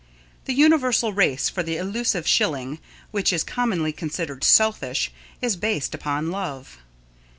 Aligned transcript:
The 0.45 0.53
universal 0.55 1.13
race 1.13 1.47
for 1.47 1.61
the 1.61 1.77
elusive 1.77 2.25
shilling, 2.25 2.79
which 3.11 3.31
is 3.31 3.43
commonly 3.43 3.91
considered 3.93 4.43
selfish, 4.43 5.11
is 5.43 5.55
based 5.55 5.93
upon 5.93 6.31
love. 6.31 6.79